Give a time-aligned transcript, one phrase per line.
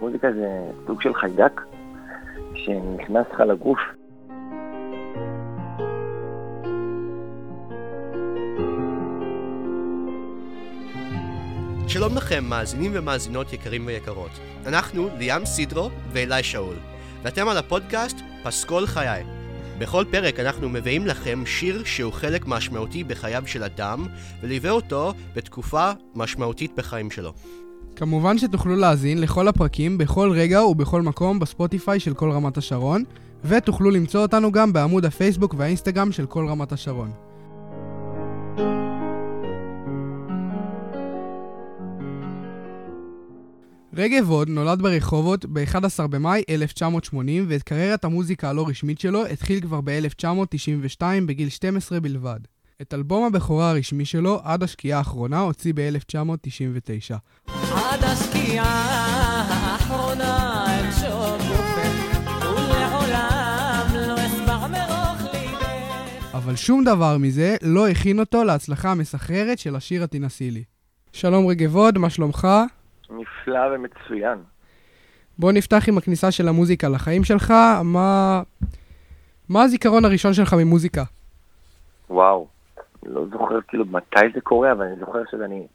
[0.00, 1.60] מוזיקה זה סוג של חיידק
[2.54, 3.78] שנכנס לך לגוף.
[11.88, 14.30] שלום לכם, מאזינים ומאזינות יקרים ויקרות.
[14.66, 16.76] אנחנו ליאם סידרו ואלי שאול,
[17.22, 19.24] ואתם על הפודקאסט פסקול חיי.
[19.78, 24.06] בכל פרק אנחנו מביאים לכם שיר שהוא חלק משמעותי בחייו של אדם,
[24.40, 27.32] וליווה אותו בתקופה משמעותית בחיים שלו.
[27.98, 33.04] כמובן שתוכלו להאזין לכל הפרקים בכל רגע ובכל מקום בספוטיפיי של כל רמת השרון,
[33.44, 37.10] ותוכלו למצוא אותנו גם בעמוד הפייסבוק והאינסטגרם של כל רמת השרון.
[43.94, 49.80] רגב הוד נולד ברחובות ב-11 במאי 1980 ואת קריירת המוזיקה הלא רשמית שלו התחיל כבר
[49.84, 52.40] ב-1992 בגיל 12 בלבד.
[52.82, 57.57] את אלבום הבכורה הרשמי שלו, עד השקיעה האחרונה, הוציא ב-1999.
[57.98, 61.40] עד השקיעה האחרונה אל שוב
[62.42, 66.34] ולעולם לא אשבע מרוך ליבך.
[66.34, 70.64] אבל שום דבר מזה לא הכין אותו להצלחה המסחררת של השיר התינסילי.
[71.12, 72.48] שלום רגבוד, מה שלומך?
[73.10, 74.38] נפלא ומצוין.
[75.38, 77.54] בוא נפתח עם הכניסה של המוזיקה לחיים שלך.
[77.84, 78.42] מה,
[79.48, 81.04] מה הזיכרון הראשון שלך ממוזיקה?
[82.10, 82.46] וואו,
[83.06, 85.66] לא זוכר כאילו מתי זה קורה, אבל אני זוכר שאני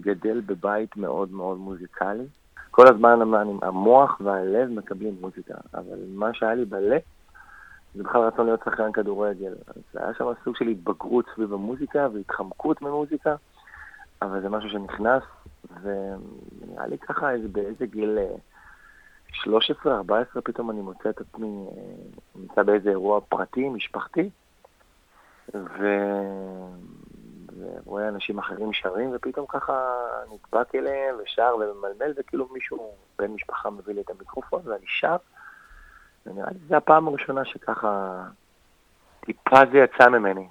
[0.00, 2.26] גדל בבית מאוד מאוד מוזיקלי.
[2.70, 3.18] כל הזמן
[3.62, 7.00] המוח והלב מקבלים מוזיקה, אבל מה שהיה לי בלב
[7.94, 9.52] זה בכלל רצון להיות שחקן כדורגל.
[9.66, 13.34] אז היה שם סוג של התבגרות סביב המוזיקה והתחמקות ממוזיקה,
[14.22, 15.22] אבל זה משהו שנכנס
[15.82, 18.18] ונראה לי ככה איזה, באיזה גיל
[19.44, 19.46] 13-14
[19.86, 21.82] אה, פתאום אני מוצא את עצמי אה,
[22.34, 24.30] נמצא באיזה אירוע פרטי, משפחתי,
[25.54, 25.86] ו...
[27.58, 29.94] ורואה אנשים אחרים שרים, ופתאום ככה
[30.32, 35.16] נדבק אליהם ושר וממלמל, וכאילו מישהו, בן משפחה מביא לי את המיקרופון ואני שר,
[36.26, 38.22] ונראה לי שזו הפעם הראשונה שככה
[39.20, 40.48] טיפה זה יצא ממני.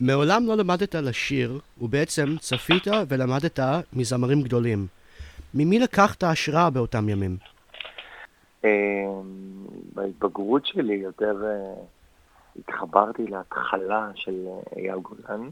[0.00, 3.60] מעולם לא למדת לשיר, ובעצם צפית ולמדת
[3.92, 4.86] מזמרים גדולים.
[5.54, 7.36] ממי לקחת השראה באותם ימים?
[8.64, 8.70] אמ,
[9.94, 11.74] בהתבגרות שלי יותר אה,
[12.58, 15.48] התחברתי להתחלה של אה, אייל גולן.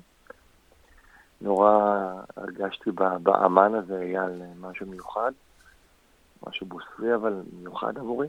[1.43, 2.03] נורא
[2.37, 2.91] הרגשתי
[3.23, 5.33] באמן הזה, אייל, משהו מיוחד,
[6.47, 8.29] משהו בוסרי, אבל מיוחד עבורי.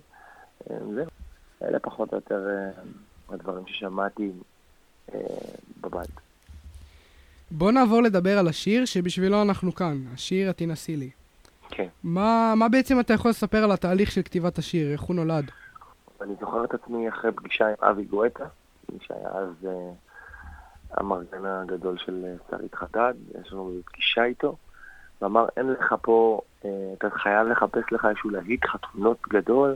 [0.69, 1.05] אמ, זהו,
[1.63, 2.69] אלה פחות או יותר אה,
[3.29, 4.31] הדברים ששמעתי
[5.81, 6.09] בבית.
[7.51, 11.09] בוא נעבור לדבר על השיר שבשבילו אנחנו כאן, השיר התינשי לי.
[11.69, 11.87] כן.
[12.03, 15.51] מה, מה בעצם אתה יכול לספר על התהליך של כתיבת השיר, איך הוא נולד?
[16.21, 18.45] אני זוכר את עצמי אחרי פגישה עם אבי גואטה,
[18.91, 19.67] מי שהיה אז uh,
[20.97, 24.55] המרגן הגדול של שרית חדד, יש לנו פגישה איתו,
[25.21, 26.65] ואמר, אין לך פה, uh,
[26.97, 29.75] אתה חייב לחפש לך איזשהו להיט חתונות גדול,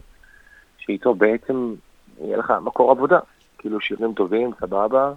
[0.78, 1.76] שאיתו בעצם
[2.20, 3.20] יהיה לך מקור עבודה.
[3.58, 5.14] כאילו שירים טובים, סבבה,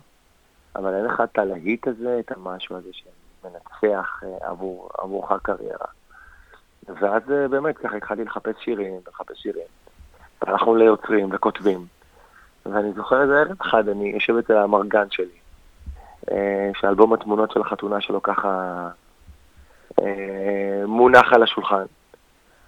[0.76, 5.86] אבל אין לך את הלהיט הזה, את המשהו הזה שמנצח אה, עבור, עבורך קריירה.
[6.88, 9.66] ואז אה, באמת ככה התחלתי לחפש שירים, לחפש שירים.
[10.42, 11.86] והלכנו ליוצרים וכותבים.
[12.66, 15.39] ואני זוכר איזה ערב אחד, אני יושב אצל המרגן שלי, אה,
[16.80, 18.88] שאלבום התמונות של החתונה שלו ככה
[20.86, 21.84] מונח על השולחן.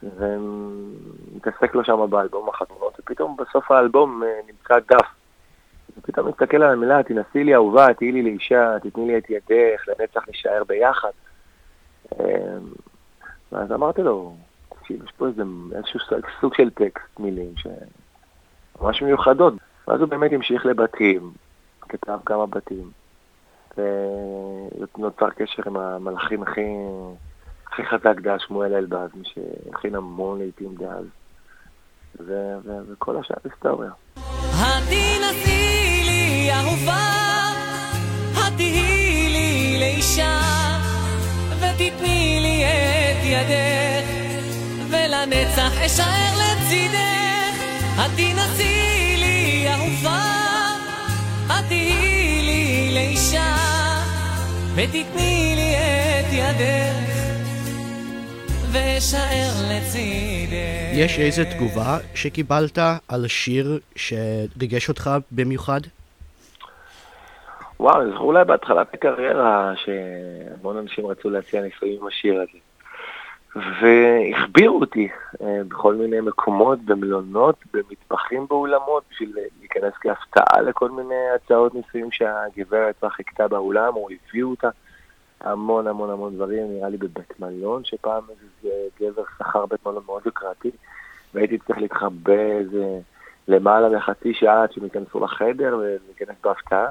[0.03, 5.07] ומתעסק לו שם באלבום החתונות, ופתאום בסוף האלבום נמצא דף
[5.99, 10.29] ופתאום מסתכל על המילה, תנסי לי אהובה, תהיי לי לאישה, תתני לי את ידך, לנצח
[10.29, 11.11] נשאר ביחד.
[13.53, 14.35] ואז אמרתי לו,
[14.69, 15.43] תקשיב, יש פה איזה,
[15.77, 16.01] איזשהו
[16.41, 19.55] סוג של טקסט, מילים, שממש מיוחדות.
[19.89, 21.31] ואז הוא באמת המשיך לבתים,
[21.81, 22.91] כתב כמה בתים,
[23.77, 26.67] ונוצר קשר עם המלאכים הכי,
[27.67, 31.05] הכי חזק דאז, שמואל אלבז, מי שהכין המון לעיתים דאז,
[32.89, 33.91] וכל השאר היסטוריה.
[36.53, 37.05] אהובה,
[38.35, 39.79] התהי לי
[41.59, 42.65] ותתני לי
[43.33, 44.09] ידך,
[44.91, 47.63] ולנצח אשאר לצידך.
[47.99, 50.23] התנסי לי אהובה,
[51.49, 52.02] התהי לי
[54.75, 57.13] ותתני לי את ידך.
[58.73, 60.93] ואשאר לצידך.
[60.95, 62.79] יש איזה תגובה שקיבלת
[63.09, 65.81] על שיר שריגש אותך במיוחד?
[67.81, 72.59] וואו, אני זוכר אולי בהתחלת הקריירה שהמון אנשים רצו להציע ניסויים עם השיר הזה.
[73.57, 75.09] והחביאו אותי
[75.43, 82.99] אה, בכל מיני מקומות, במלונות, במטבחים באולמות, בשביל להיכנס כהפתעה לכל מיני הצעות ניסויים שהגברת
[82.99, 84.69] כבר חיכתה באולם, או הביאו אותה.
[85.41, 90.23] המון המון המון דברים, נראה לי בבית מלון, שפעם איזה גבר שכר בית מלון מאוד
[90.27, 90.71] יוקרתי,
[91.35, 92.99] והייתי צריך להתחבא איזה
[93.49, 96.87] למעלה מחצי שעה עד שהם ייכנסו לחדר ולהיכנס בהפתעה.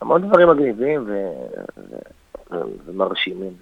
[0.00, 1.04] המון דברים מגניבים.
[1.06, 1.32] ו...
[1.78, 2.56] ו...
[2.86, 3.52] ומרשימים.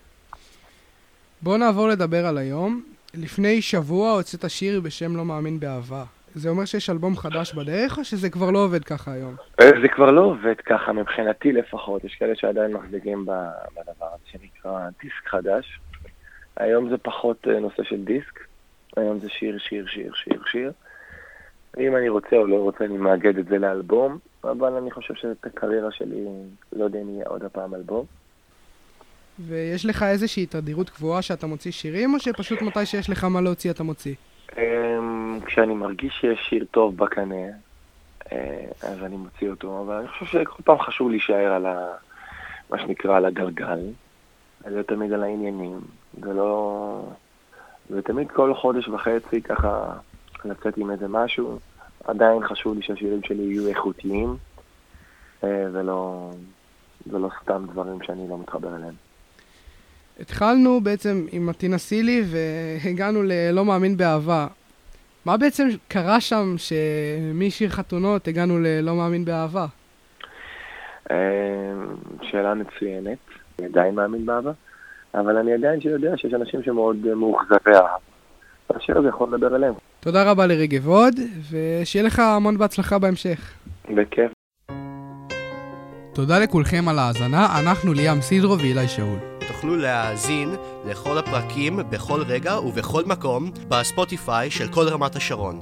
[1.43, 2.83] בואו נעבור לדבר על היום.
[3.15, 6.05] לפני שבוע הוצאת שיר בשם לא מאמין באהבה.
[6.35, 9.35] זה אומר שיש אלבום חדש בדרך, או שזה כבר לא עובד ככה היום?
[9.61, 12.05] אה, זה כבר לא עובד ככה, מבחינתי לפחות.
[12.05, 15.81] יש כאלה שעדיין מחזיקים בדבר הזה שנקרא דיסק חדש.
[16.57, 18.41] היום זה פחות אה, נושא של דיסק,
[18.97, 20.73] היום זה שיר, שיר, שיר, שיר, שיר.
[21.79, 25.47] אם אני רוצה או לא רוצה, אני מאגד את זה לאלבום, אבל אני חושב שאת
[25.47, 26.25] הקריירה שלי,
[26.73, 28.05] לא יודע אם יהיה עוד הפעם אלבום.
[29.47, 33.71] ויש לך איזושהי תדירות קבועה שאתה מוציא שירים, או שפשוט מתי שיש לך מה להוציא
[33.71, 34.15] אתה מוציא?
[34.57, 37.47] אמ, כשאני מרגיש שיש שיר טוב בקנה,
[38.33, 41.87] אה, אז אני מוציא אותו, אבל אני חושב שכל פעם חשוב להישאר על ה...
[42.71, 43.81] מה שנקרא על הגלגל,
[44.67, 45.81] להיות תמיד על העניינים,
[46.21, 47.03] ולא...
[47.91, 49.93] ותמיד כל חודש וחצי ככה
[50.45, 51.59] לצאת עם איזה משהו.
[52.05, 54.37] עדיין חשוב לי שהשירים שלי יהיו איכותיים,
[55.45, 56.31] אה, ולא,
[57.07, 58.95] ולא סתם דברים שאני לא מתחבר אליהם.
[60.21, 64.47] התחלנו בעצם עם סילי והגענו ל"לא מאמין באהבה".
[65.25, 69.67] מה בעצם קרה שם שמשיר חתונות הגענו ל"לא מאמין באהבה"?
[71.11, 71.17] אה,
[72.23, 73.19] שאלה מצוינת.
[73.59, 74.53] אני עדיין מאמין באהבה,
[75.15, 77.97] אבל אני עדיין יודע שיש אנשים שמאוד מאוכזבי אהבה.
[78.77, 79.75] השיר הזה יכול לדבר עליהם.
[80.01, 81.15] תודה רבה לרגב עוד,
[81.51, 83.55] ושיהיה לך המון בהצלחה בהמשך.
[83.95, 84.33] בכיף.
[86.15, 89.32] תודה לכולכם על ההאזנה, אנחנו ליאם סידרו ואילי שאול.
[89.53, 90.57] תוכלו להאזין
[90.87, 95.61] לכל הפרקים בכל רגע ובכל מקום בספוטיפיי של כל רמת השרון.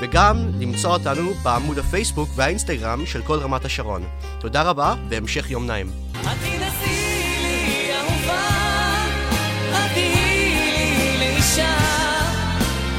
[0.00, 4.02] וגם למצוא אותנו בעמוד הפייסבוק והאינסטגרם של כל רמת השרון.
[4.40, 5.90] תודה רבה והמשך יום נעים.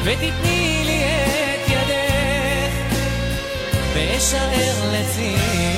[0.04, 2.74] ותתני לי את ידך
[3.96, 5.75] ואשאר